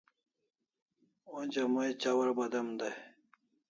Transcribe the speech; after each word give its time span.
Onja 1.37 1.63
mai 1.73 1.91
chawar 2.01 2.29
badem 2.37 2.67
dai 2.79 2.95